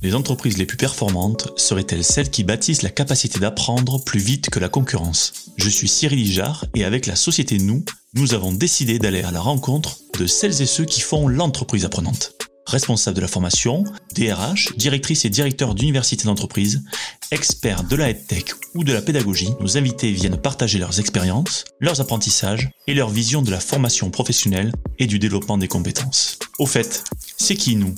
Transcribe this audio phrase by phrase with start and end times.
[0.00, 4.60] Les entreprises les plus performantes seraient-elles celles qui bâtissent la capacité d'apprendre plus vite que
[4.60, 5.32] la concurrence?
[5.56, 7.84] Je suis Cyril Ijard et avec la société Nous,
[8.14, 12.34] nous avons décidé d'aller à la rencontre de celles et ceux qui font l'entreprise apprenante.
[12.66, 13.82] Responsables de la formation,
[14.14, 16.84] DRH, directrices et directeurs d'universités d'entreprise,
[17.32, 22.00] experts de la tech ou de la pédagogie, nos invités viennent partager leurs expériences, leurs
[22.00, 26.38] apprentissages et leur vision de la formation professionnelle et du développement des compétences.
[26.58, 27.04] Au fait,
[27.36, 27.94] c'est qui nous?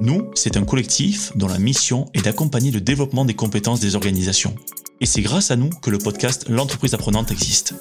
[0.00, 4.54] Nous, c'est un collectif dont la mission est d'accompagner le développement des compétences des organisations.
[5.00, 7.74] Et c'est grâce à nous que le podcast L'entreprise apprenante existe.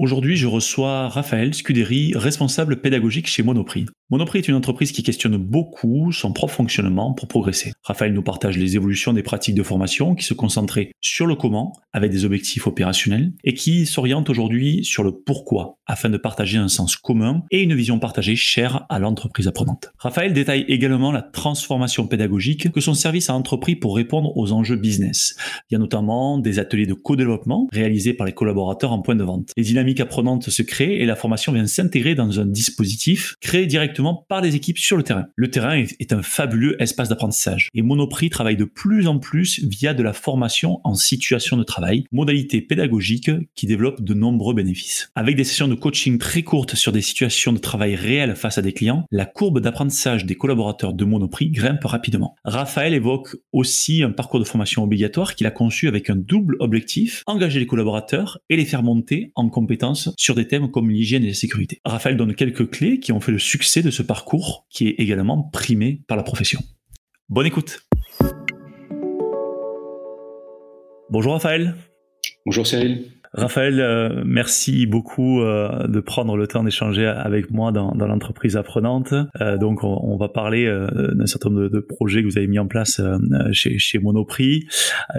[0.00, 3.86] Aujourd'hui, je reçois Raphaël Scuderi, responsable pédagogique chez Monoprix.
[4.10, 7.72] Monoprix est une entreprise qui questionne beaucoup son propre fonctionnement pour progresser.
[7.82, 11.72] Raphaël nous partage les évolutions des pratiques de formation qui se concentraient sur le comment
[11.92, 16.68] avec des objectifs opérationnels et qui s'orientent aujourd'hui sur le pourquoi afin de partager un
[16.68, 19.90] sens commun et une vision partagée chère à l'entreprise apprenante.
[19.98, 24.76] Raphaël détaille également la transformation pédagogique que son service a entrepris pour répondre aux enjeux
[24.76, 25.36] business.
[25.70, 29.24] Il y a notamment des ateliers de co-développement réalisés par les collaborateurs en point de
[29.24, 29.50] vente.
[29.56, 34.26] Les dynamiques apprenantes se créent et la formation vient s'intégrer dans un dispositif créé directement
[34.28, 35.26] par les équipes sur le terrain.
[35.36, 39.94] Le terrain est, un fabuleux espace d'apprentissage et Monoprix travaille de plus en plus via
[39.94, 45.10] de la formation en situation de travail, modalité pédagogique qui développe de nombreux bénéfices.
[45.14, 48.62] Avec des sessions de coaching très courtes sur des situations de travail réelles face à
[48.62, 52.34] des clients, la courbe d'apprentissage des collaborateurs de Monoprix grimpe rapidement.
[52.44, 57.22] Raphaël évoque aussi un parcours de formation obligatoire qu'il a conçu avec un double objectif,
[57.26, 61.28] engager les collaborateurs et les faire monter en compétences sur des thèmes comme l'hygiène et
[61.28, 61.80] la sécurité.
[61.84, 65.42] Raphaël donne quelques clés qui ont fait le succès de ce parcours qui est également
[65.42, 66.60] primé par la profession.
[67.28, 67.86] Bonne écoute.
[71.10, 71.74] Bonjour Raphaël.
[72.44, 73.17] Bonjour Cyril.
[73.32, 79.12] Raphaël, euh, merci beaucoup euh, de prendre le temps d'échanger avec moi dans, l'entreprise apprenante.
[79.40, 80.66] Euh, donc, on, va parler
[81.14, 83.00] d'un certain nombre de, projets que vous avez mis en place
[83.52, 84.66] chez, chez Monoprix.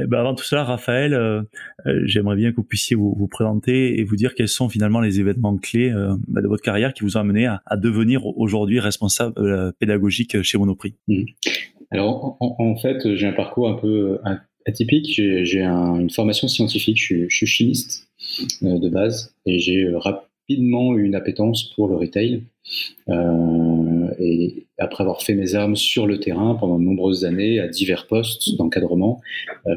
[0.08, 1.46] Ben, avant tout ça, Raphaël,
[2.04, 5.56] j'aimerais bien que vous puissiez vous, présenter et vous dire quels sont finalement les événements
[5.58, 5.92] clés
[6.28, 10.96] ben, de votre carrière qui vous ont amené à, devenir aujourd'hui responsable pédagogique chez Monoprix.
[11.08, 11.24] Mmh.
[11.92, 14.20] Alors, en, fait, j'ai un parcours un peu
[14.70, 15.14] atypique.
[15.16, 18.08] J'ai une formation scientifique, je, suis chimiste
[18.64, 22.44] euh, de base et j'ai euh, rapidement eu une appétence pour le retail.
[23.08, 27.68] Euh, et après avoir fait mes armes sur le terrain pendant de nombreuses années à
[27.68, 29.22] divers postes d'encadrement,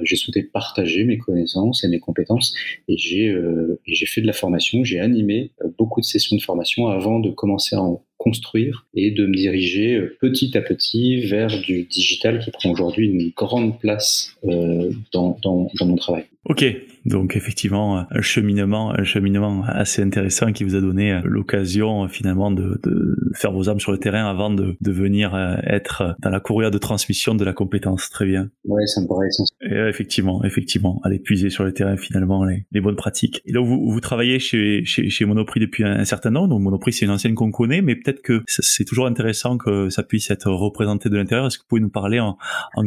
[0.02, 2.54] j'ai souhaité partager mes connaissances et mes compétences
[2.88, 7.30] et j'ai fait de la formation, j'ai animé beaucoup de sessions de formation avant de
[7.30, 12.38] commencer à en construire et de me diriger euh, petit à petit vers du digital
[12.38, 16.24] qui prend aujourd'hui une grande place euh, dans, dans, dans, mon travail.
[16.44, 16.64] Ok,
[17.04, 22.50] donc effectivement un cheminement, un cheminement assez intéressant qui vous a donné euh, l'occasion finalement
[22.50, 26.40] de, de, faire vos armes sur le terrain avant de, de venir être dans la
[26.40, 28.10] courrière de transmission de la compétence.
[28.10, 28.50] Très bien.
[28.64, 29.88] Ouais, ça me paraît essentiel.
[29.88, 33.42] effectivement, effectivement, aller puiser sur le terrain finalement les, les bonnes pratiques.
[33.46, 36.48] Et donc vous, vous travaillez chez, chez, chez Monoprix depuis un, un certain temps.
[36.48, 40.02] Donc Monoprix c'est une ancienne qu'on connaît, mais peut-être que c'est toujours intéressant que ça
[40.02, 41.46] puisse être représenté de l'intérieur.
[41.46, 42.36] Est-ce que vous pouvez nous parler en,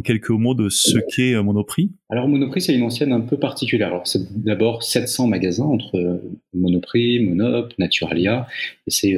[0.04, 1.92] quelques mots de ce qu'est euh, Monoprix?
[2.08, 3.88] Alors Monoprix, c'est une ancienne un peu particulière.
[3.88, 6.20] Alors c'est d'abord 700 magasins entre
[6.54, 8.46] Monoprix, Monop, Naturalia,
[8.86, 9.16] et c'est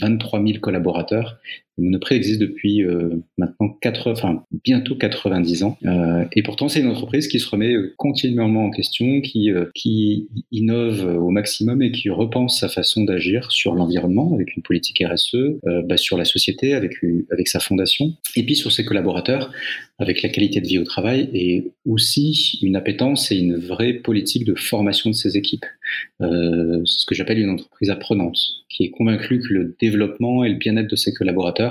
[0.00, 1.38] 23 euh, 000 collaborateurs
[1.78, 6.88] Monoprix existe depuis euh, maintenant 4, enfin bientôt 90 ans, euh, et pourtant c'est une
[6.88, 12.10] entreprise qui se remet euh, continuellement en question, qui qui innove au maximum et qui
[12.10, 15.36] repense sa façon d'agir sur l'environnement avec une politique RSE,
[15.86, 16.94] bah, sur la société avec
[17.30, 19.52] avec sa fondation, et puis sur ses collaborateurs
[19.98, 24.44] avec la qualité de vie au travail et aussi une appétence et une vraie politique
[24.44, 25.66] de formation de ses équipes.
[26.20, 26.26] c'est
[26.84, 30.90] ce que j'appelle une entreprise apprenante, qui est convaincue que le développement et le bien-être
[30.90, 31.67] de ses collaborateurs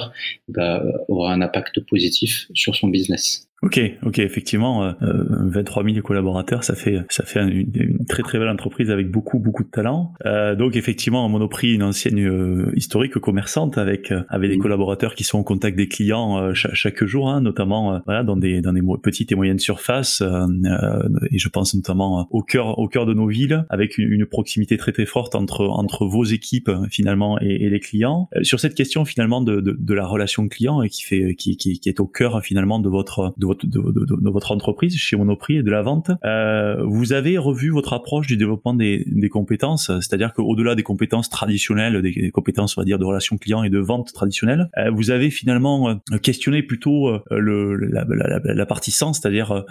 [0.47, 3.46] bah, aura un impact positif sur son business.
[3.63, 8.49] Ok, ok, effectivement, euh, 23 000 collaborateurs, ça fait ça fait une, très très belle
[8.49, 10.13] entreprise avec beaucoup beaucoup de talent.
[10.27, 15.23] Euh, donc effectivement, Monoprix, une ancienne euh, historique commerçante avec euh, avec des collaborateurs qui
[15.23, 18.81] sont en contact des clients euh, chaque, jour, hein, notamment voilà dans des dans des
[19.01, 20.21] petites et moyennes surfaces.
[20.21, 24.91] et je pense notamment au cœur au cœur de nos villes, avec une, proximité très
[24.91, 28.29] très forte entre entre vos équipes finalement et, et les clients.
[28.43, 31.79] sur cette question finalement de, de, de la relation client et qui fait qui, qui,
[31.79, 35.63] qui est au cœur finalement de votre de votre, de, votre entreprise chez Monoprix et
[35.63, 36.11] de la vente.
[36.25, 42.01] Euh, vous avez revu votre approche du développement des, compétences, c'est-à-dire qu'au-delà des compétences traditionnelles,
[42.01, 45.29] des compétences on va dire de relations clients et de vente traditionnelles, euh, vous avez
[45.29, 49.63] finalement euh, questionné plutôt euh, la, partie sens, c'est-à-dire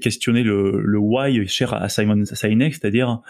[0.00, 3.20] questionner le, le why cher à Simon Sinek, c'est-à-dire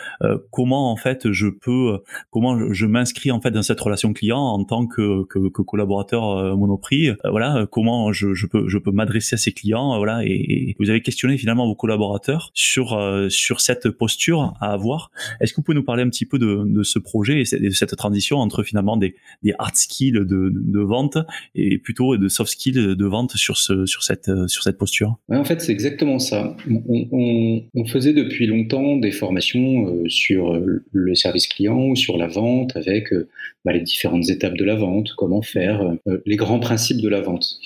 [0.50, 1.98] comment en fait je peux,
[2.30, 7.66] comment je m'inscris en fait dans cette relation client en tant que, collaborateur Monoprix, voilà,
[7.70, 11.38] comment je, je peux je peux m'adresser à ces clients, voilà, et, vous avez questionné
[11.38, 12.98] finalement vos collaborateurs sur
[13.30, 15.10] sur cette posture à avoir.
[15.40, 17.70] Est-ce que vous pouvez nous parler un petit peu de, de ce projet et de
[17.70, 21.18] cette transition entre finalement des, des hard skills de, de, vente
[21.54, 25.16] et plutôt de soft skills de vente sur ce sur cette sur cette posture?
[25.28, 26.56] En fait, c'est exactement ça.
[26.68, 30.60] On, faisait depuis longtemps des formations euh, sur
[30.92, 33.28] le service client ou sur la vente avec euh,
[33.64, 37.20] bah, les différentes étapes de la vente, comment faire, euh, les grands principes de la
[37.20, 37.58] vente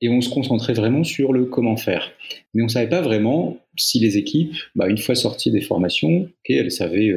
[0.00, 2.10] et on se concentrait vraiment sur le comment faire.
[2.54, 6.28] Mais on ne savait pas vraiment si les équipes, bah, une fois sorties des formations,
[6.48, 7.12] elles savaient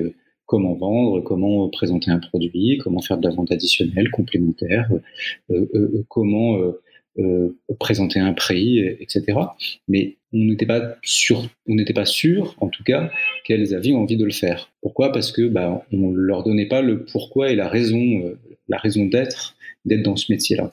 [0.45, 4.89] comment vendre, comment présenter un produit, comment faire de la vente additionnelle, complémentaire,
[5.49, 6.59] euh, euh, euh, comment
[7.79, 9.37] présenter un prix, etc.
[9.87, 13.11] Mais on n'était pas sûr, on n'était pas sûr, en tout cas,
[13.45, 14.71] qu'elles avaient envie de le faire.
[14.81, 15.11] Pourquoi?
[15.11, 18.35] Parce que bah, on leur donnait pas le pourquoi et la raison,
[18.67, 20.71] la raison d'être, d'être dans ce métier-là.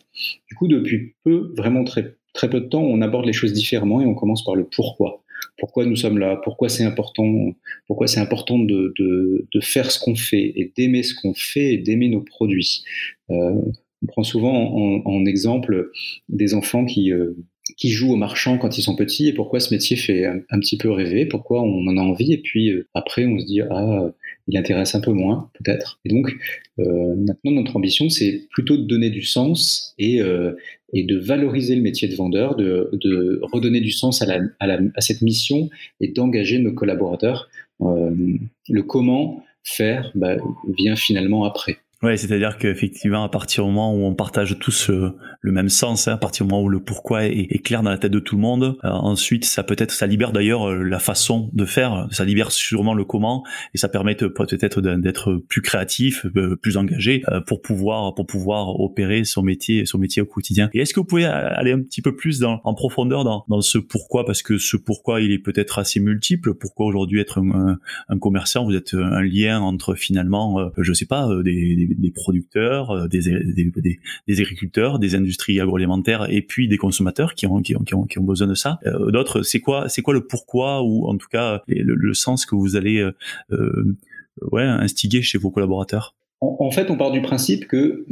[0.49, 4.01] Du coup, depuis peu, vraiment très très peu de temps, on aborde les choses différemment
[4.01, 5.23] et on commence par le pourquoi
[5.59, 7.55] pourquoi nous sommes là, pourquoi c'est important,
[7.87, 11.75] pourquoi c'est important de, de, de, faire ce qu'on fait et d'aimer ce qu'on fait
[11.75, 12.83] et d'aimer nos produits?
[13.31, 13.55] Euh,
[14.03, 15.91] on prend souvent en, en, exemple
[16.29, 17.37] des enfants qui, euh,
[17.77, 20.59] qui jouent au marchand quand ils sont petits et pourquoi ce métier fait un, un,
[20.61, 23.61] petit peu rêver, pourquoi on en a envie et puis euh, après on se dit
[23.63, 24.13] ah
[24.51, 26.01] il intéresse un peu moins peut-être.
[26.05, 26.37] Et donc
[26.79, 30.53] euh, maintenant notre ambition c'est plutôt de donner du sens et, euh,
[30.93, 34.67] et de valoriser le métier de vendeur, de, de redonner du sens à, la, à,
[34.67, 35.71] la, à cette mission
[36.01, 37.49] et d'engager nos collaborateurs.
[37.81, 38.11] Euh,
[38.69, 40.37] le comment faire bah,
[40.77, 41.79] vient finalement après.
[42.03, 46.09] Ouais, c'est-à-dire qu'effectivement, à partir du moment où on partage tous euh, le même sens,
[46.09, 48.37] hein, à partir du moment où le pourquoi est, clair dans la tête de tout
[48.37, 52.25] le monde, euh, ensuite ça peut-être, ça libère d'ailleurs euh, la façon de faire, ça
[52.25, 53.45] libère sûrement le comment,
[53.75, 56.25] et ça permet peut-être d'être plus créatif,
[56.63, 60.71] plus engagé pour pouvoir pour pouvoir opérer son métier, son métier au quotidien.
[60.73, 63.77] Et est-ce que vous pouvez aller un petit peu plus en profondeur dans, dans ce
[63.77, 66.55] pourquoi, parce que ce pourquoi il est peut-être assez multiple.
[66.55, 67.79] Pourquoi aujourd'hui être un,
[68.19, 73.21] commerçant, vous êtes un lien entre finalement, je sais pas, des, producteurs, euh, des,
[74.27, 77.63] des, agriculteurs, des industries agroalimentaires et puis des consommateurs qui ont,
[78.21, 78.79] besoin de ça.
[78.87, 82.77] Euh, d'autres, c'est quoi, quoi le pourquoi ou en tout cas le, sens que vous
[82.77, 82.99] allez
[83.53, 83.99] euh,
[84.53, 86.15] ouais, instiguer chez vos collaborateurs?
[86.41, 88.07] En, fait, on part du principe que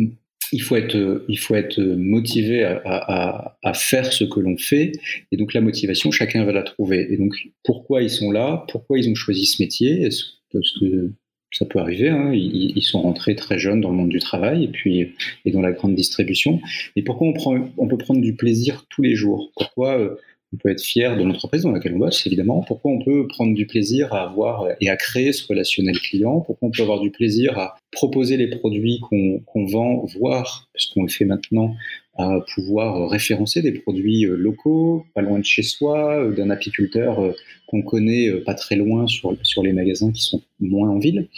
[0.77, 4.93] être, il faut être motivé à, à, faire ce que l'on fait.
[5.33, 7.07] Et donc la motivation, chacun va la trouver.
[7.11, 7.35] Et donc
[7.65, 8.65] pourquoi ils sont là?
[8.71, 10.03] Pourquoi ils ont choisi ce métier?
[10.03, 11.13] Est-ce que
[11.51, 12.09] ça peut arriver.
[12.09, 12.33] Hein.
[12.33, 15.15] Ils, sont rentrés très jeunes dans le monde du travail et puis
[15.45, 16.61] et dans la grande distribution.
[16.97, 19.51] Et pourquoi on, peut prendre du plaisir tous les jours?
[19.57, 20.17] Pourquoi euh,
[20.53, 22.63] on peut être fier de l'entreprise dans laquelle on bosse, évidemment?
[22.67, 26.41] Pourquoi on peut prendre du plaisir à avoir et à créer ce relationnel client?
[26.41, 31.09] Pourquoi on peut avoir du plaisir à proposer les produits qu'on vend, voire, puisqu'on le
[31.09, 31.75] fait maintenant,
[32.17, 37.21] à pouvoir référencer des produits euh, locaux, pas loin de chez soi, euh, d'un apiculteur
[37.69, 41.29] qu'on connaît pas très loin sur, sur les magasins qui sont moins en ville.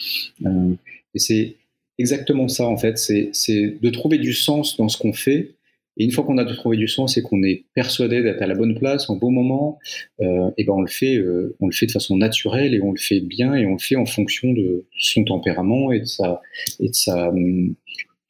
[0.44, 1.56] Et c'est
[1.98, 5.54] exactement ça, en fait, c'est de trouver du sens dans ce qu'on fait
[6.00, 8.54] et une fois qu'on a trouvé du sens et qu'on est persuadé d'être à la
[8.54, 9.78] bonne place, au bon moment,
[10.22, 12.92] euh, et ben on le fait, euh, on le fait de façon naturelle et on
[12.92, 16.40] le fait bien et on le fait en fonction de son tempérament et de sa
[16.78, 17.32] et de sa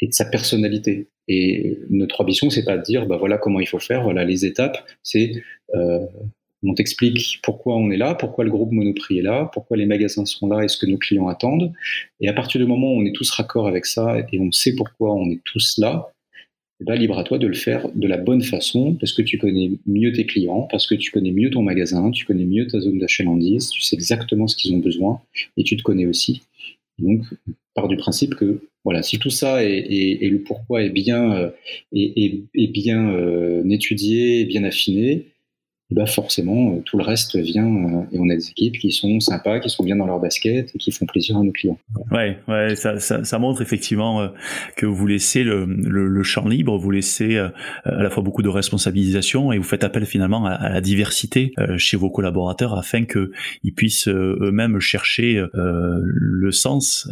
[0.00, 1.08] et de sa personnalité.
[1.28, 4.44] Et notre ambition, c'est pas de dire, bah voilà comment il faut faire, voilà les
[4.44, 4.78] étapes.
[5.04, 5.32] C'est
[5.76, 6.00] euh,
[6.62, 10.26] on t'explique pourquoi on est là, pourquoi le groupe Monoprix est là, pourquoi les magasins
[10.26, 11.72] sont là et ce que nos clients attendent.
[12.20, 14.74] Et à partir du moment où on est tous raccord avec ça et on sait
[14.74, 16.12] pourquoi on est tous là,
[16.80, 19.36] eh ben, libre à toi de le faire de la bonne façon, parce que tu
[19.36, 22.80] connais mieux tes clients, parce que tu connais mieux ton magasin, tu connais mieux ta
[22.80, 25.20] zone d'achalandise, tu sais exactement ce qu'ils ont besoin,
[25.58, 26.42] et tu te connais aussi.
[26.98, 27.24] Donc,
[27.74, 31.50] part du principe que voilà, si tout ça et, le pourquoi est bien, euh,
[31.92, 35.26] est, bien euh, étudié, bien affiné,
[35.90, 39.18] bah forcément, euh, tout le reste vient euh, et on a des équipes qui sont
[39.18, 41.78] sympas, qui sont bien dans leur basket et qui font plaisir à nos clients.
[42.12, 44.28] Ouais, ouais, ça, ça, ça montre effectivement euh,
[44.76, 47.50] que vous laissez le, le, le, champ libre, vous laissez à
[47.84, 52.10] la fois beaucoup de responsabilisation et vous faites appel finalement à, la diversité chez vos
[52.10, 53.32] collaborateurs afin que
[53.64, 57.08] ils puissent eux-mêmes chercher le sens,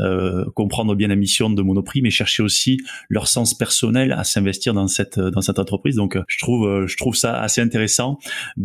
[0.55, 4.87] comprendre bien la mission de Monoprix, mais chercher aussi leur sens personnel à s'investir dans
[4.87, 5.97] cette dans cette entreprise.
[5.97, 8.19] Donc, je trouve je trouve ça assez intéressant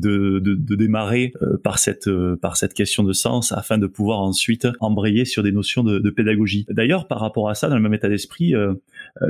[0.04, 1.34] de, démarrer
[1.64, 2.10] par cette
[2.42, 6.10] par cette question de sens afin de pouvoir ensuite embrayer sur des notions de, de
[6.10, 6.66] pédagogie.
[6.70, 8.54] D'ailleurs, par rapport à ça, dans le même état d'esprit,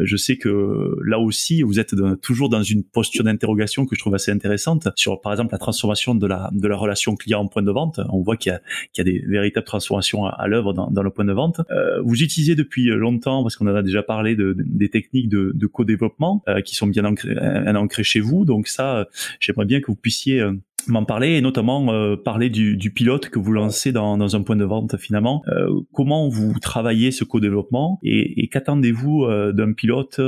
[0.01, 4.15] je sais que là aussi, vous êtes toujours dans une posture d'interrogation que je trouve
[4.15, 7.63] assez intéressante sur, par exemple, la transformation de la de la relation client en point
[7.63, 7.99] de vente.
[8.09, 8.61] On voit qu'il y a
[8.93, 11.61] qu'il y a des véritables transformations à, l'œuvre dans, dans, le point de vente.
[12.03, 15.67] vous utilisez depuis longtemps, parce qu'on en a déjà parlé, de, des techniques de, de
[15.67, 17.35] co-développement qui sont bien ancrées,
[17.75, 18.45] ancrées chez vous.
[18.45, 19.07] Donc ça,
[19.39, 20.53] j'aimerais bien que vous puissiez euh,
[20.87, 24.63] m'en parler et notamment euh, parler du, pilote que vous lancez dans, un point de
[24.63, 25.41] vente finalement.
[25.47, 30.19] Euh, comment vous travaillez ce co-développement et, qu'attendez-vous euh, d'un pilote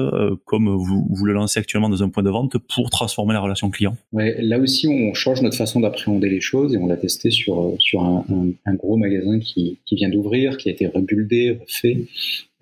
[0.45, 3.95] comme vous, le lancez actuellement dans un point de vente pour transformer la relation client?
[4.13, 7.75] Ouais, Là aussi, on change notre façon d'appréhender les choses et on l'a testé sur,
[7.79, 12.05] sur un, gros magasin qui, qui vient d'ouvrir, qui a été rebuildé, refait.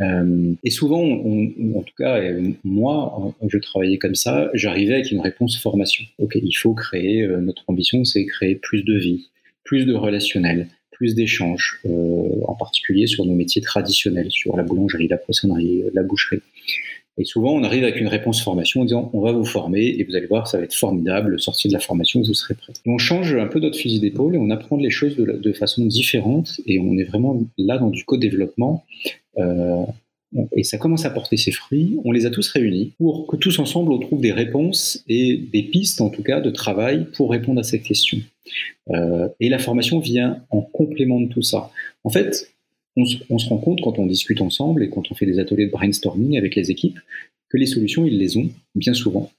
[0.03, 2.21] Euh, et souvent, en tout cas,
[2.63, 6.03] moi, je travaillais comme ça, j'arrivais avec une réponse formation.
[6.19, 9.29] Ok, il faut créer, notre ambition c'est créer plus de vie,
[9.63, 15.07] plus de relationnel, plus d'échanges, euh, en particulier sur nos métiers traditionnels, sur la boulangerie,
[15.07, 16.41] la poissonnerie, la boucherie.
[17.17, 20.03] Et souvent, on arrive avec une réponse formation en disant on va vous former et
[20.03, 21.39] vous allez voir, ça va être formidable.
[21.39, 22.73] Sortir de la formation, vous serez prêt.
[22.85, 26.59] on change un peu notre fusil d'épaule et on apprend les choses de, façon différente
[26.65, 28.83] et on est vraiment là dans du co-développement.
[29.37, 29.83] Euh,
[30.55, 31.99] et ça commence à porter ses fruits.
[32.03, 35.61] On les a tous réunis pour que tous ensemble on trouve des réponses et des
[35.61, 38.19] pistes, en tout cas, de travail pour répondre à ces questions.
[38.89, 41.69] Euh, et la formation vient en complément de tout ça.
[42.03, 42.52] En fait,
[42.95, 45.71] on se, rend compte quand on discute ensemble et quand on fait des ateliers de
[45.71, 46.99] brainstorming avec les équipes
[47.49, 49.31] que les solutions, ils les ont bien souvent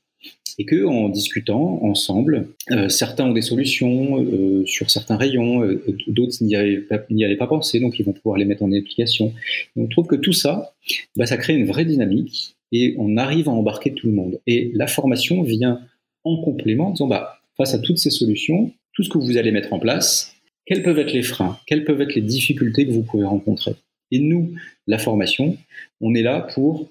[0.59, 5.85] et que en discutant ensemble, euh, certains ont des solutions euh, sur certains rayons, euh,
[6.07, 9.33] d'autres n'y avaient, pas pensé, donc ils vont pouvoir les mettre en application.
[9.77, 10.75] on trouve que tout ça,
[11.17, 14.41] bah, ça crée une vraie dynamique et on arrive à embarquer tout le monde.
[14.47, 15.81] Et la formation vient
[16.25, 19.51] en complément, en disant bah, face à toutes ces solutions, tout ce que vous allez
[19.51, 20.34] mettre en place,
[20.67, 23.75] quels peuvent être les freins, quelles peuvent être les difficultés que vous pouvez rencontrer?
[24.11, 24.55] Et nous,
[24.87, 25.57] la formation,
[26.01, 26.89] on est là pour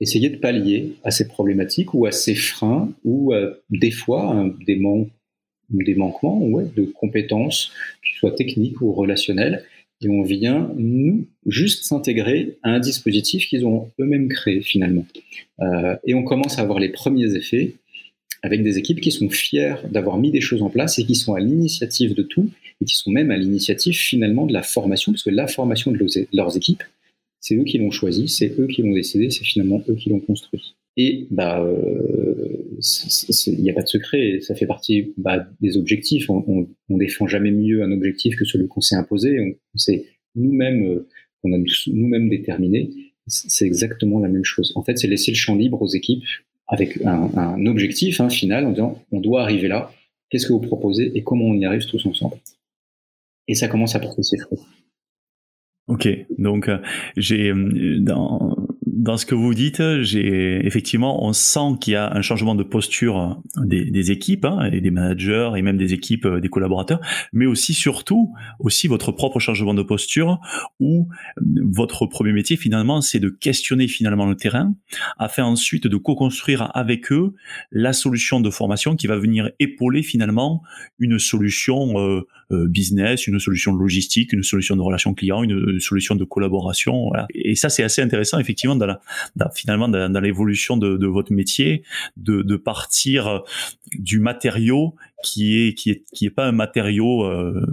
[0.00, 4.54] essayer de pallier à ces problématiques ou à ces freins ou euh, des fois hein,
[4.66, 4.80] des,
[5.70, 7.72] des manquements ouais, de compétences,
[8.02, 9.64] que soient techniques ou relationnelles.
[10.00, 15.04] Et on vient, nous, juste s'intégrer à un dispositif qu'ils ont eux-mêmes créé finalement.
[15.60, 17.74] Euh, et on commence à avoir les premiers effets
[18.42, 21.34] avec des équipes qui sont fières d'avoir mis des choses en place et qui sont
[21.34, 25.24] à l'initiative de tout et qui sont même à l'initiative finalement de la formation, parce
[25.24, 25.98] que la formation de
[26.32, 26.84] leurs équipes,
[27.40, 30.20] c'est eux qui l'ont choisi, c'est eux qui l'ont décidé, c'est finalement eux qui l'ont
[30.20, 30.74] construit.
[30.96, 31.64] Et bah,
[32.78, 36.28] il n'y a pas de secret, ça fait partie bah, des objectifs.
[36.28, 39.38] On, on, défend jamais mieux un objectif que celui qu'on s'est imposé.
[39.40, 41.08] On, s'est nous-mêmes, euh,
[41.44, 42.90] on a nous-mêmes déterminé.
[43.26, 44.72] C'est exactement la même chose.
[44.74, 46.24] En fait, c'est laisser le champ libre aux équipes
[46.68, 49.90] avec un, un objectif hein, final en disant on doit arriver là.
[50.30, 52.36] Qu'est-ce que vous proposez et comment on y arrive tous ensemble?
[53.46, 54.60] Et ça commence à porter ses fruits.
[55.86, 56.06] Ok,
[56.36, 56.78] donc euh,
[57.16, 58.54] j'ai euh, dans
[58.98, 62.64] dans ce que vous dites, j'ai effectivement, on sent qu'il y a un changement de
[62.64, 67.00] posture des, équipes hein, et des managers et même des équipes, euh, des collaborateurs,
[67.32, 70.40] mais aussi surtout aussi votre propre changement de posture
[70.80, 71.08] où
[71.40, 74.74] votre premier métier finalement c'est de questionner finalement le terrain
[75.18, 77.34] afin ensuite de co-construire avec eux
[77.70, 80.62] la solution de formation qui va venir épauler finalement
[80.98, 86.14] une solution euh, euh, business, une solution logistique, une solution de relation client, une, solution
[86.14, 87.08] de collaboration.
[87.08, 87.26] Voilà.
[87.34, 88.86] Et ça c'est assez intéressant effectivement dans
[89.54, 91.82] finalement dans, l'évolution de, votre métier,
[92.16, 93.42] de, partir
[93.98, 97.66] du matériau qui est qui est qui est pas un matériau euh,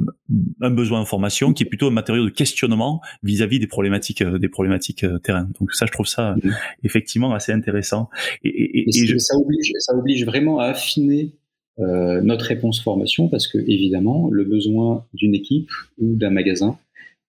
[0.62, 4.50] un besoin d'information qui est plutôt un matériau de questionnement vis-à-vis des problématiques euh, des
[4.50, 6.54] problématiques euh, terrain donc ça je trouve ça mm-hmm.
[6.84, 8.10] effectivement assez intéressant
[8.44, 8.86] et,
[9.20, 11.34] ça oblige ça oblige vraiment à affiner
[11.78, 16.78] notre réponse formation parce que évidemment le besoin d'une équipe ou d'un magasin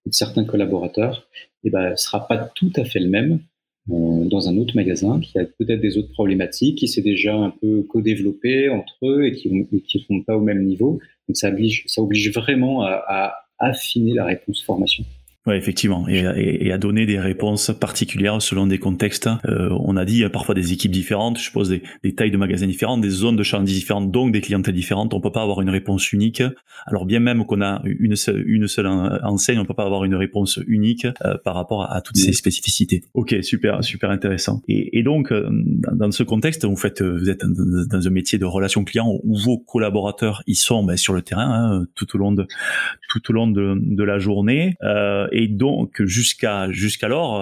[0.05, 1.27] ou de certains collaborateurs
[1.65, 3.41] eh ben sera pas tout à fait le même
[3.89, 7.51] euh, dans un autre magasin qui a peut-être des autres problématiques, qui s'est déjà un
[7.51, 9.65] peu co-développé entre eux et qui ne
[10.01, 10.99] sont pas au même niveau.
[11.29, 15.05] Donc ça oblige, vraiment à affiner la réponse formation.
[15.47, 16.25] Ouais, effectivement, et,
[16.67, 19.29] et, à donner des réponses particulières selon des contextes.
[19.45, 22.37] Euh, on a dit euh, parfois des équipes différentes, je suppose des, des, tailles de
[22.37, 25.15] magasins différentes, des zones de chantier différentes, donc des clientèles différentes.
[25.15, 26.43] On peut pas avoir une réponse unique.
[26.85, 30.17] Alors bien même qu'on a une seule, une seule enseigne, on peut pas avoir une
[30.17, 33.05] réponse unique euh, par rapport à, toutes ces spécificités.
[33.15, 34.63] Ok, super, super intéressant.
[34.67, 35.49] Et, et donc euh,
[35.93, 39.59] dans ce contexte, vous faites, vous êtes dans un métier de relation client où vos
[39.59, 42.49] collaborateurs ils sont ben, sur le terrain hein, tout au long de
[43.09, 44.75] tout au long de, de la journée.
[44.83, 47.41] Euh, et donc jusqu'à jusqu'alors,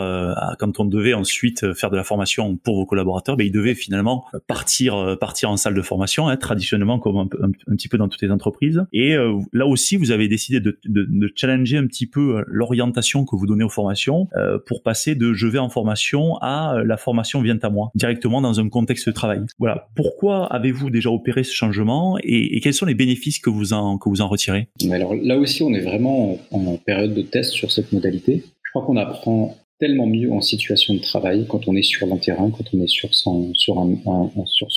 [0.58, 4.24] quand on devait ensuite faire de la formation pour vos collaborateurs, ben, ils devaient finalement
[4.46, 8.30] partir partir en salle de formation, hein, traditionnellement comme un, petit peu dans toutes les
[8.30, 8.84] entreprises.
[8.92, 9.14] Et
[9.52, 13.46] là aussi, vous avez décidé de, de, de challenger un petit peu l'orientation que vous
[13.46, 14.28] donnez aux formations
[14.66, 18.60] pour passer de je vais en formation à la formation vient à moi directement dans
[18.60, 19.40] un contexte de travail.
[19.58, 19.88] Voilà.
[19.94, 24.08] Pourquoi avez-vous déjà opéré ce changement et, quels sont les bénéfices que vous en, que
[24.08, 24.68] vous en retirez?
[24.90, 28.42] Alors là aussi, on est vraiment en, période de test sur cette modalité.
[28.62, 32.18] Je crois qu'on apprend tellement mieux en situation de travail quand on est sur le
[32.18, 33.52] terrain, quand on est sur son,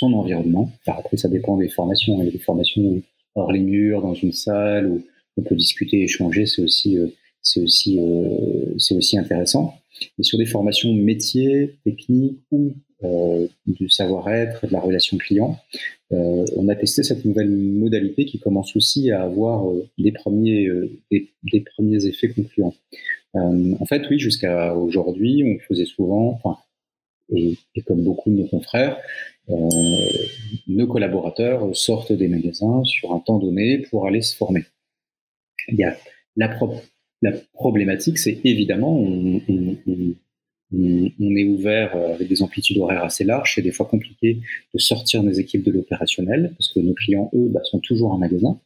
[0.01, 0.71] environnement.
[0.85, 2.17] après, ça dépend des formations.
[2.19, 3.01] Il y a des formations
[3.35, 5.03] hors les murs, dans une salle, où
[5.37, 7.07] on peut discuter, échanger, c'est aussi, euh,
[7.57, 9.75] euh, c'est aussi intéressant.
[10.17, 12.73] Mais sur des formations métiers, techniques ou
[13.03, 15.59] euh, du savoir-être, de la relation client.
[16.11, 20.67] Euh, on a testé cette nouvelle modalité qui commence aussi à avoir euh, des, premiers,
[21.11, 22.73] des, premiers effets concluants.
[23.35, 26.41] en fait, oui, jusqu'à aujourd'hui, on faisait souvent,
[27.29, 28.97] et, comme beaucoup de nos confrères,
[30.67, 34.63] nos collaborateurs sortent des magasins sur un temps donné pour aller se former.
[35.67, 35.95] Il y a
[36.35, 36.49] la,
[37.53, 39.39] problématique, c'est évidemment, on,
[40.73, 43.53] est ouvert euh, avec des amplitudes horaires assez larges.
[43.55, 44.39] C'est des fois compliqué
[44.73, 48.17] de sortir des équipes de l'opérationnel parce que nos clients, eux, bah, sont toujours en
[48.17, 48.59] magasin.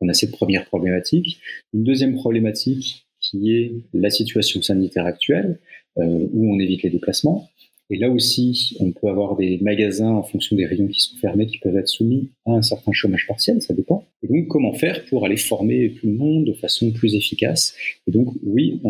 [0.00, 1.40] On a cette première problématique.
[1.74, 5.58] Une deuxième problématique qui est la situation sanitaire actuelle,
[5.98, 7.48] euh, où on évite les déplacements.
[7.90, 11.46] Et là aussi, on peut avoir des magasins en fonction des rayons qui sont fermés
[11.46, 14.04] qui peuvent être soumis à un certain chômage partiel, ça dépend.
[14.22, 17.74] Et donc, comment faire pour aller former tout le monde de façon plus efficace?
[18.06, 18.80] Et donc, oui,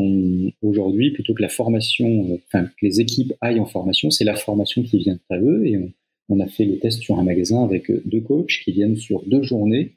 [0.62, 4.35] aujourd'hui, plutôt que la formation, euh, enfin, que les équipes aillent en formation, c'est la
[4.35, 5.64] formation qui vient à eux.
[5.64, 5.93] Et on,
[6.31, 9.43] on, a fait le test sur un magasin avec deux coachs qui viennent sur deux
[9.43, 9.93] journées,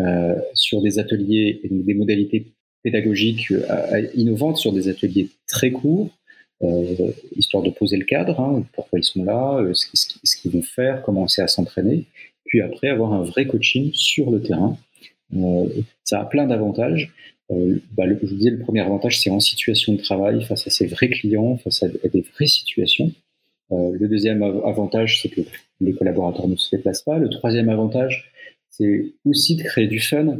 [0.00, 2.46] euh, sur des ateliers et donc des modalités
[2.82, 6.10] pédagogiques euh, innovantes, sur des ateliers très courts
[7.36, 11.02] histoire de poser le cadre, hein, pourquoi ils sont là, euh, ce, qu'ils vont faire,
[11.02, 12.04] commencer à s'entraîner,
[12.44, 14.76] puis après avoir un vrai coaching sur le terrain.
[15.36, 15.66] Euh,
[16.04, 17.12] ça a plein d'avantages.
[17.50, 20.86] Bah, je vous disais, le premier avantage, c'est en situation de travail, face à ses
[20.86, 23.12] vrais clients, face à, des vraies situations.
[23.70, 25.42] le deuxième avantage, c'est que
[25.82, 27.18] les collaborateurs ne se déplacent pas.
[27.18, 28.32] Le troisième avantage,
[28.70, 30.38] c'est aussi de créer du fun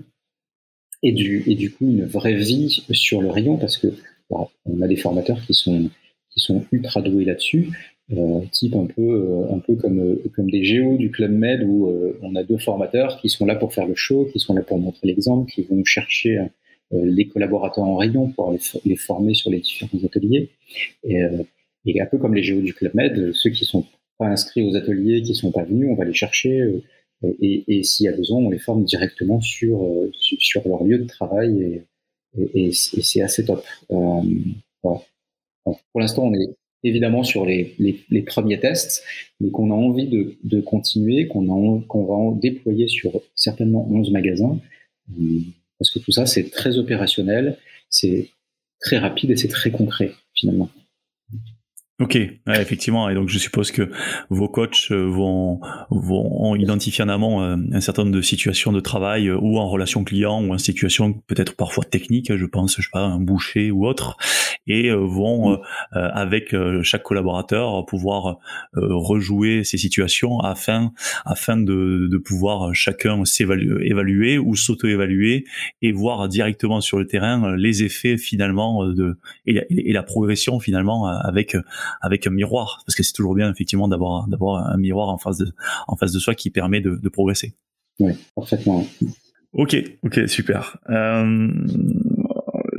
[1.02, 3.88] et du, et du coup une vraie vie sur le rayon parce que
[4.30, 5.90] bah, on a des formateurs qui sont
[6.34, 7.68] qui sont ultra doués là-dessus,
[8.10, 11.62] euh, type un peu, euh, un peu comme, euh, comme des géos du Club Med
[11.64, 14.62] où on a deux formateurs qui sont là pour faire le show, qui sont là
[14.62, 16.46] pour montrer l'exemple, qui vont chercher
[16.90, 18.54] les collaborateurs en rayon pour
[18.84, 20.50] les, former sur les différents ateliers.
[21.04, 21.22] Et,
[21.86, 23.86] et, un peu comme les géos du Club Med, ceux qui sont
[24.18, 26.62] pas inscrits aux ateliers, qui sont pas venus, on va les chercher.
[27.40, 31.06] et, et s'il y a besoin, on les forme directement sur, sur leur lieu de
[31.06, 31.82] travail.
[32.38, 33.64] Et, et c'est assez top.
[33.88, 35.00] Voilà
[35.64, 37.76] pour l'instant, on est évidemment sur les,
[38.26, 39.04] premiers tests,
[39.40, 44.58] mais qu'on a envie de, continuer, qu'on va en déployer sur certainement 11 magasins,
[45.78, 47.58] parce que tout ça, c'est très opérationnel,
[47.90, 48.30] c'est
[48.80, 50.68] très rapide et c'est très concret finalement.
[52.02, 53.88] Ok, effectivement, et donc je suppose que
[54.28, 58.80] vos coachs euh, vont, vont identifier en amont euh, un certain nombre de situations de
[58.80, 62.82] travail euh, ou en relation client ou en situation peut-être parfois technique, je pense, je
[62.82, 64.16] sais pas, un boucher ou autre,
[64.66, 65.60] et vont
[65.90, 68.38] avec chaque collaborateur pouvoir
[68.74, 70.92] rejouer ces situations afin
[71.24, 75.44] afin de, de pouvoir chacun s'évaluer évaluer ou s'auto-évaluer
[75.82, 81.06] et voir directement sur le terrain les effets finalement de et et la progression finalement
[81.06, 81.56] avec
[82.00, 85.38] avec un miroir, parce que c'est toujours bien effectivement d'avoir d'avoir un miroir en face
[85.38, 85.52] de
[85.88, 87.54] en face de soi qui permet de, de progresser.
[88.00, 88.84] Oui, parfaitement.
[89.54, 90.78] Ok, ok, super.
[90.88, 91.48] Euh,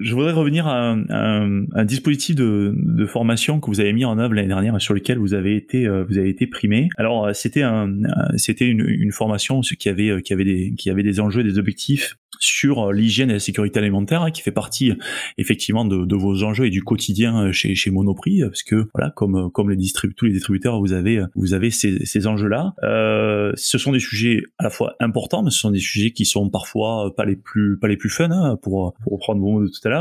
[0.03, 4.17] je voudrais revenir à un, un, dispositif de, de, formation que vous avez mis en
[4.19, 6.89] œuvre l'année dernière sur lequel vous avez été euh, vous avez été primé.
[6.97, 7.89] Alors euh, c'était un
[8.35, 12.17] c'était une, une formation qui avait qui avait des qui avait des enjeux, des objectifs
[12.39, 14.91] sur euh, l'hygiène et la sécurité alimentaire, hein, qui fait partie
[15.37, 19.51] effectivement de, de, vos enjeux et du quotidien chez, chez Monoprix, parce que voilà, comme
[19.51, 22.73] comme les distrib tous les distributeurs, vous avez vous avez ces, ces enjeux-là.
[22.83, 26.25] Euh, ce sont des sujets à la fois importants, mais ce sont des sujets qui
[26.25, 29.63] sont parfois pas les plus pas les plus fun, hein, pour pour reprendre vos mots
[29.63, 29.92] de tout à l'heure.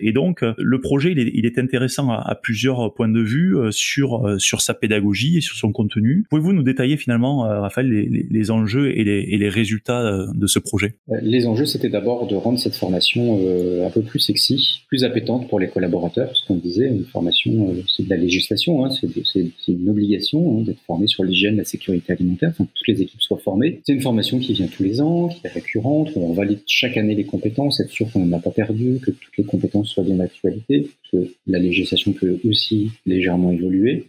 [0.00, 4.60] Et donc le projet, il est, intéressant à, plusieurs points de vue euh, sur sur
[4.60, 6.24] sa pédagogie et sur son contenu.
[6.30, 10.96] Pouvez-vous nous détailler finalement, Raphaël, les, enjeux et les, les résultats de ce projet?
[11.22, 15.48] Les enjeux c'était d'abord de rendre cette formation euh, un peu plus sexy, plus appétante
[15.48, 19.72] pour les collaborateurs, parce qu'on disait, une formation, euh, c'est de la législation, hein, c'est
[19.72, 23.38] une obligation hein, d'être formé sur l'hygiène, la sécurité alimentaire, enfin, toutes les équipes soient
[23.38, 23.80] formées.
[23.84, 26.96] C'est une formation qui vient tous les ans, qui est récurrente, où on valide chaque
[26.96, 30.16] année les compétences, être sûr qu'on n'a pas perdu, que toutes les compétences soient bien
[30.16, 34.06] d'actualité, que la législation peut aussi légèrement évoluer.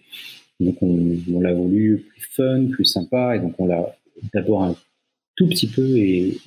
[0.59, 3.95] Donc on, l'a voulu plus fun, plus sympa, et donc on l'a
[4.33, 4.75] d'abord un
[5.35, 6.37] tout petit peu et,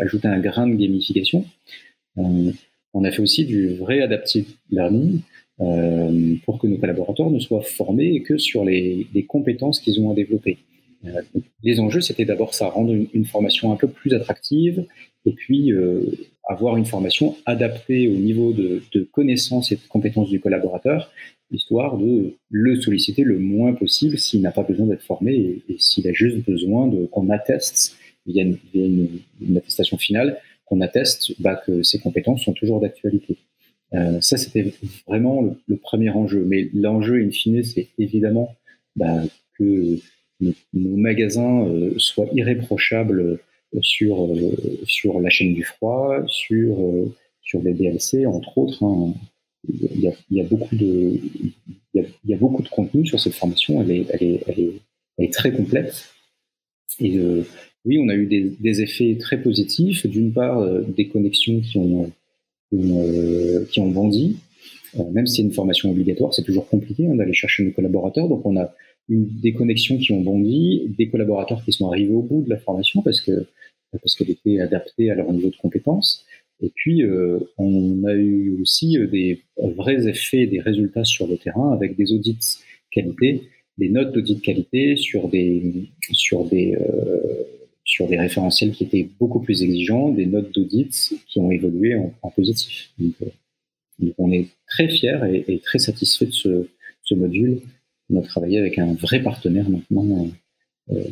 [0.00, 1.44] ajouté un grain de gamification.
[2.18, 2.52] Euh,
[2.94, 5.20] on a fait aussi du vrai adaptive learning
[5.60, 10.14] euh, pour que nos collaborateurs ne soient formés que sur les, compétences qu'ils ont à
[10.14, 10.58] développer.
[11.04, 11.22] Euh,
[11.62, 14.86] les enjeux, c'était d'abord ça, rendre une, formation un peu plus attractive
[15.26, 15.72] et puis
[16.44, 18.80] avoir une formation adaptée au niveau de,
[19.12, 21.10] connaissances et de compétences du collaborateur
[21.52, 26.08] histoire de le solliciter le moins possible s'il n'a pas besoin d'être formé et, s'il
[26.08, 31.98] a juste besoin qu'on atteste via une, une, attestation finale qu'on atteste bah, que ses
[31.98, 33.36] compétences sont toujours d'actualité.
[33.94, 34.74] Euh, ça, c'était
[35.06, 36.44] vraiment le, premier enjeu.
[36.44, 38.54] Mais l'enjeu, in fine, c'est évidemment
[38.96, 39.22] bah,
[39.58, 39.98] que
[40.40, 43.38] nos, magasins euh, soient irréprochables
[43.82, 48.82] sur, euh, sur la chaîne du froid, sur, euh, sur les DLC, entre autres.
[48.84, 49.14] Hein
[49.68, 51.18] il y, a, il y a, beaucoup de
[51.94, 53.82] il y, a, beaucoup de contenu sur cette formation.
[53.82, 56.08] Elle est, elle est, elle est, très complète.
[57.00, 57.42] Et euh,
[57.84, 60.06] oui, on a eu des, des effets très positifs.
[60.06, 62.12] D'une part, des connexions qui ont
[62.74, 64.38] euh, qui ont bondi.
[65.12, 68.28] même si c'est une formation obligatoire, c'est toujours compliqué hein, d'aller chercher nos collaborateurs.
[68.28, 68.74] Donc, on a
[69.08, 72.58] une, des connexions qui ont bondi, des collaborateurs qui sont arrivés au bout de la
[72.58, 73.46] formation parce que
[73.92, 76.24] parce qu'elle était adaptée à leur niveau de compétences.
[76.60, 81.36] Et puis, euh, on a eu aussi euh, des vrais effets, des résultats sur le
[81.36, 82.58] terrain avec des audits
[82.90, 83.42] qualité,
[83.76, 87.44] des notes d'audit qualité sur des, sur des, euh,
[87.84, 92.30] sur des référentiels qui étaient beaucoup plus exigeants, des notes d'audit qui ont évolué en,
[92.30, 92.90] positif.
[92.98, 93.14] Donc,
[93.98, 96.68] donc, on est très fiers et, et, très satisfait de ce,
[97.02, 97.60] ce module.
[98.10, 100.28] On a travaillé avec un vrai partenaire maintenant euh,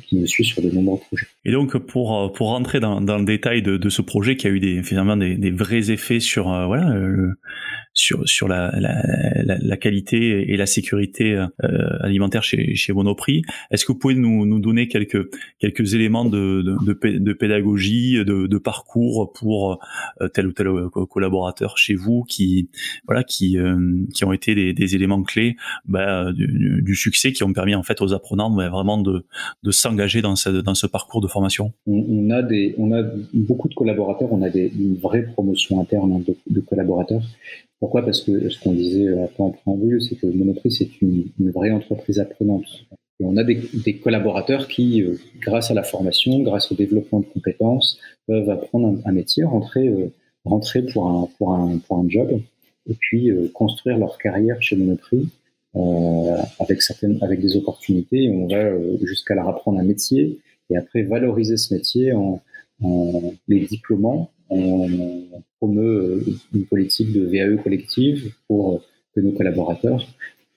[0.07, 1.27] qui me suit sur de nombreux projets.
[1.45, 4.47] Et donc pour euh, pour rentrer dans, dans le détail de, de, ce projet qui
[4.47, 6.95] a eu des finalement des, des vrais effets sur euh, voilà
[7.93, 11.45] sur sur la, la, la, qualité et la sécurité
[12.01, 16.63] alimentaire chez chez Monoprix, est-ce que vous pouvez nous, nous donner quelques quelques éléments de
[16.63, 19.79] de, de, pédagogie, de, de, parcours pour
[20.33, 20.67] tel ou tel
[21.09, 22.69] collaborateur chez vous qui
[23.07, 23.57] voilà qui
[24.13, 27.85] qui ont été des, des éléments clés bah, du, du, succès qui ont permis en
[27.85, 29.25] fait aux apprenants bah, vraiment de
[29.65, 34.97] de s'engager dans ce, parcours de formation on, a beaucoup de collaborateurs, on a une
[34.97, 37.23] vraie promotion interne de, collaborateurs.
[37.81, 38.05] Pourquoi?
[38.05, 42.67] Parce que ce qu'on disait en préambule, c'est que Monoprix, c'est une, vraie entreprise apprenante.
[43.21, 47.27] Et on a des, collaborateurs qui, euh, grâce à la formation, grâce au développement de
[47.27, 50.13] compétences, peuvent apprendre un, métier, rentrer, euh,
[50.93, 52.41] pour, un, un, un job,
[52.89, 55.27] et puis euh, construire leur carrière chez Monoprix euh,
[56.61, 58.31] avec certaines, avec des opportunités.
[58.31, 60.39] On va euh, jusqu'à leur apprendre un métier
[60.71, 62.41] et après valoriser ce métier en,
[62.83, 64.31] en les diplômant.
[64.51, 64.89] On
[65.59, 68.83] promeut euh, une politique de VAE collective pour
[69.15, 70.07] que nos collaborateurs,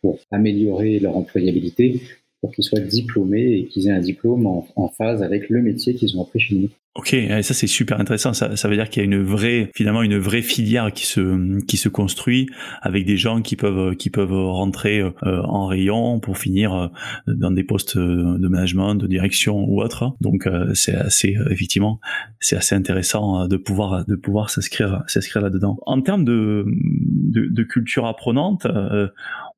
[0.01, 2.01] pour améliorer leur employabilité,
[2.41, 6.17] pour qu'ils soient diplômés et qu'ils aient un diplôme en, phase avec le métier qu'ils
[6.17, 6.69] ont appris chez nous.
[6.95, 8.33] Ok, ça c'est super intéressant.
[8.33, 11.63] Ça, ça veut dire qu'il y a une vraie, finalement, une vraie filière qui se
[11.65, 12.47] qui se construit
[12.81, 16.87] avec des gens qui peuvent qui peuvent rentrer euh, en rayon pour finir euh,
[17.27, 20.15] dans des postes de management, de direction ou autre.
[20.21, 21.99] Donc euh, c'est assez effectivement
[22.39, 25.77] c'est assez intéressant de pouvoir de pouvoir s'inscrire s'inscrire là-dedans.
[25.85, 28.65] En termes de, de, de culture apprenante,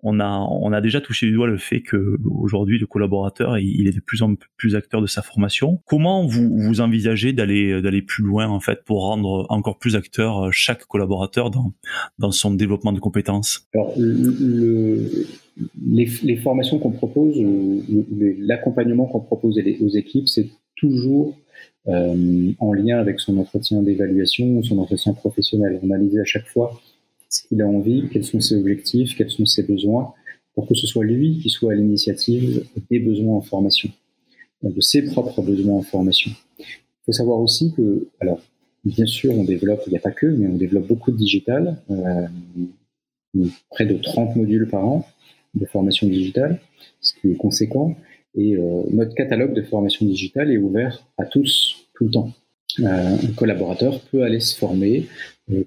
[0.01, 3.99] on a, déjà touché du doigt le fait que aujourd'hui le collaborateur il est de
[3.99, 5.81] plus en plus acteur de sa formation.
[5.85, 10.85] Comment vous, envisagez d'aller plus loin en fait pour rendre encore plus acteur euh, chaque
[10.85, 13.67] collaborateur dans son développement de compétences?
[15.85, 17.35] Les, formations qu'on propose,
[18.39, 21.35] l'accompagnement qu'on propose aux équipes, c'est toujours
[21.87, 25.79] euh, en lien avec son entretien d'évaluation ou son entretien professionnel.
[25.81, 26.79] On analyse à chaque fois
[27.29, 30.13] ce qu'il a envie, quels sont ses objectifs, quels sont ses besoins,
[30.55, 33.89] pour que ce soit lui qui soit à l'initiative des besoins en formation,
[34.63, 36.31] de ses propres besoins en formation.
[36.59, 36.65] Il
[37.05, 38.41] faut savoir aussi que, alors,
[38.83, 41.77] bien sûr, on développe, il n'y a pas que, mais on développe beaucoup de digital,
[41.91, 42.27] euh,
[43.69, 45.07] près de 30 modules par an
[45.53, 46.59] de formation digitale,
[47.01, 47.95] ce qui est conséquent.
[48.35, 52.31] Et euh, notre catalogue de formation digitale est ouvert à tous, tout le temps.
[52.83, 55.07] Un collaborateur peut aller se former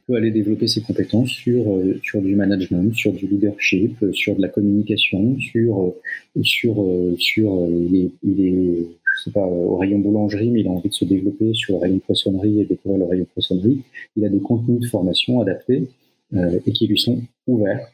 [0.07, 4.43] peut aller développer ses compétences sur euh, du management, sur du leadership, euh, sur de
[4.43, 6.87] la communication, sur euh, sur
[7.19, 10.89] sur il est, il est je sais pas au rayon boulangerie, mais il a envie
[10.89, 13.83] de se développer sur le rayon poissonnerie et découvrir le rayon poissonnerie.
[14.17, 15.89] Il a des contenus de formation adaptés
[16.35, 17.87] et qui lui sont ouverts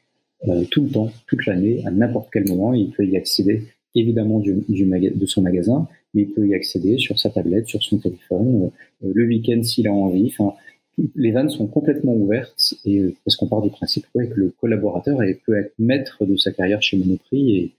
[0.70, 2.72] tout le temps, toute l'année, à n'importe quel moment.
[2.72, 3.64] Il peut y accéder
[3.96, 7.98] évidemment du de son magasin, mais il peut y accéder sur sa tablette, sur son
[7.98, 8.70] téléphone,
[9.02, 10.32] le week-end s'il a envie.
[10.38, 10.54] Enfin,
[11.14, 15.56] les vannes sont complètement ouvertes et parce qu'on part du principe que le collaborateur peut
[15.56, 17.72] être maître de sa carrière chez Monoprix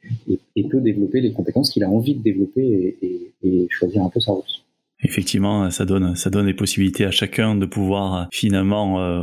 [0.55, 4.33] et, peut développer les compétences qu'il a envie de développer et, choisir un peu sa
[4.33, 4.63] route.
[5.01, 9.21] Effectivement, ça donne ça donne des possibilités à chacun de pouvoir finalement euh,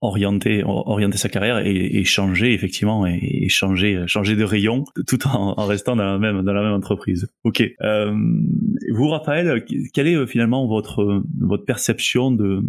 [0.00, 5.96] orienter orienter sa carrière et, changer effectivement et, changer changer de rayon tout en, restant
[5.96, 7.28] dans la même dans la même entreprise.
[7.44, 7.62] Ok.
[7.82, 8.12] Euh,
[8.92, 12.62] vous, Raphaël, quelle est finalement votre votre perception de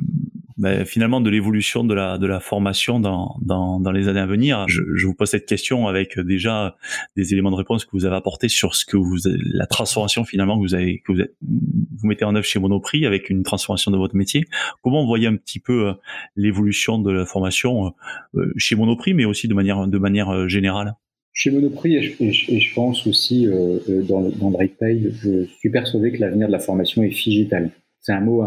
[0.60, 4.26] ben, finalement de l'évolution de la de la formation dans, dans, dans les années à
[4.26, 4.66] venir.
[4.68, 6.76] Je, je, vous pose cette question avec déjà
[7.16, 9.18] des éléments de réponse que vous avez apportés sur ce que vous
[9.54, 13.30] la transformation finalement que vous avez que vous, vous mettez en œuvre chez Monoprix avec
[13.30, 14.46] une transformation de votre métier.
[14.84, 15.94] Comment vous voyez un petit peu euh,
[16.36, 17.94] l'évolution de la formation
[18.36, 20.96] euh, chez Monoprix, mais aussi de manière de manière euh, générale?
[21.32, 23.48] Chez Monoprix, et je, pense aussi
[23.88, 27.72] dans, dans le retail, je suis persuadé que l'avenir de la formation est digital.
[28.02, 28.44] C'est un mot,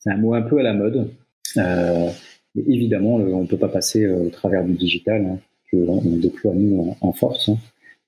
[0.00, 1.08] c'est un mot un peu à la mode.
[1.56, 2.10] Euh,
[2.56, 5.38] évidemment, on ne peut pas passer euh, au travers du digital, hein,
[5.70, 7.48] que l'on déploie nous en, force.
[7.48, 7.58] Hein.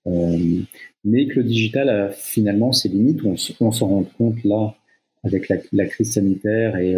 [0.06, 0.60] Euh,
[1.04, 3.20] mais que le digital a finalement ses limites.
[3.24, 4.74] On, s'en rend compte là
[5.24, 6.96] avec la, crise sanitaire et,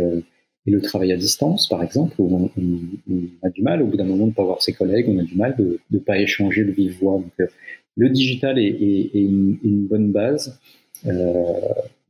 [0.67, 4.25] le travail à distance, par exemple, où on, a du mal au bout d'un moment
[4.25, 6.71] de ne pas voir ses collègues, on a du mal de ne pas échanger de
[6.71, 7.21] vive voix.
[7.21, 7.51] Donc,
[7.97, 8.71] le digital est,
[9.13, 10.59] une, bonne base.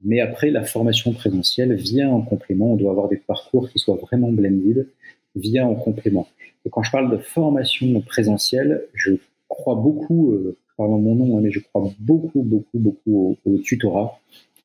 [0.05, 2.73] Mais après, la formation présentielle vient en complément.
[2.73, 4.89] On doit avoir des parcours qui soient vraiment blended,
[5.35, 6.29] vient en complément.
[6.67, 9.13] Et quand je parle de formation présentielle, je
[9.49, 14.21] crois beaucoup, euh, parlant mon nom, hein, mais je crois beaucoup, beaucoup, beaucoup au, tutorat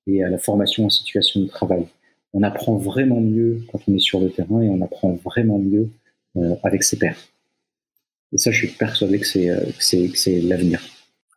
[0.08, 1.86] et à la formation en situation de travail.
[2.34, 5.90] On apprend vraiment mieux quand on est sur le terrain et on apprend vraiment mieux
[6.38, 7.18] euh, avec ses pairs.
[8.32, 10.82] Et ça, je suis persuadé que c'est euh, l'avenir.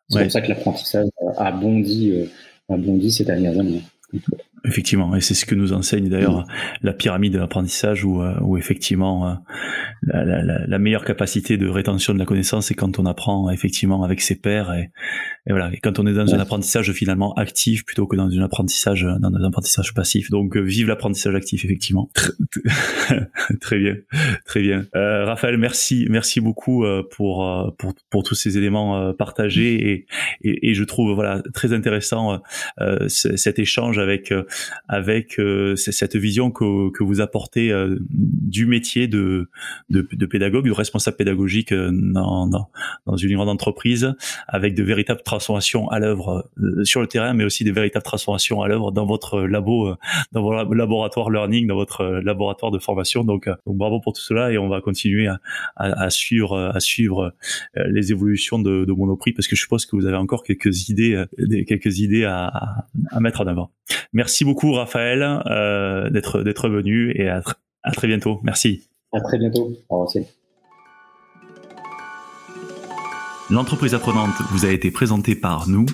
[0.08, 2.26] C'est comme ça que l'apprentissage a bondi, euh,
[2.68, 3.82] a bondi ces dernières années.
[4.64, 6.46] Effectivement, et c'est ce que nous enseigne d'ailleurs
[6.82, 9.34] la pyramide de l'apprentissage, où, euh, où effectivement euh,
[10.02, 14.04] la, la, la, meilleure capacité de rétention de la connaissance, c'est quand on apprend effectivement
[14.04, 14.90] avec ses pairs, et,
[15.46, 18.42] et voilà, et quand on est dans un apprentissage finalement actif plutôt que dans un
[18.42, 20.30] apprentissage dans un apprentissage passif.
[20.30, 22.08] Donc euh, vive l'apprentissage actif, effectivement.
[23.60, 23.96] très bien,
[24.44, 24.86] très bien.
[24.94, 30.06] Euh, Raphaël, merci, merci beaucoup pour pour pour tous ces éléments partagés, et,
[30.42, 32.40] et, et je trouve voilà très intéressant
[33.08, 34.32] cet échange avec
[34.88, 39.48] avec euh, cette vision que, que, vous apportez euh, du métier de,
[39.90, 42.68] de, de, pédagogue, de responsable pédagogique euh, dans, dans,
[43.06, 44.14] dans, une grande entreprise,
[44.48, 46.50] avec de véritables transformations à l'œuvre
[46.84, 49.94] sur le terrain, mais aussi des véritables transformations à l'œuvre dans votre labo,
[50.32, 53.24] dans votre laboratoire learning, dans votre laboratoire de formation.
[53.24, 55.40] Donc, donc bravo pour tout cela et on va continuer à,
[55.76, 57.34] à, à suivre, à suivre
[57.74, 61.24] les évolutions de, de Monoprix parce que je suppose que vous avez encore quelques idées,
[61.66, 63.70] quelques idées à, à mettre en avant.
[64.12, 67.42] Merci beaucoup Raphaël euh, d'être d'être venu et à,
[67.82, 68.40] à, très bientôt.
[68.42, 68.88] Merci.
[69.12, 69.72] À très bientôt.
[69.88, 70.24] Au revoir.
[73.50, 75.86] L'entreprise apprenante vous a été présentée par Nous.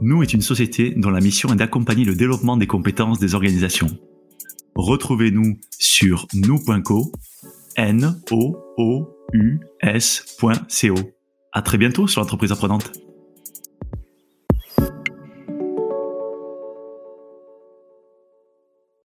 [0.00, 3.88] Nous est une société dont la mission est d'accompagner le développement des compétences des organisations.
[4.74, 7.10] Retrouvez-nous sur nous.co,
[7.76, 10.94] n o o u s.co.
[11.52, 12.92] À très bientôt sur l'entreprise apprenante.